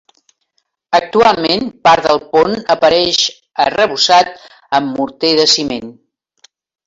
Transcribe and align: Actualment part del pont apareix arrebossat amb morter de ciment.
Actualment 0.99 1.67
part 1.87 2.07
del 2.07 2.21
pont 2.31 2.55
apareix 2.75 3.21
arrebossat 3.67 4.33
amb 4.81 4.97
morter 5.01 5.33
de 5.41 5.49
ciment. 5.55 5.93